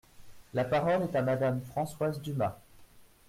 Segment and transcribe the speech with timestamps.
[0.55, 2.57] La parole est à Madame Françoise Dumas.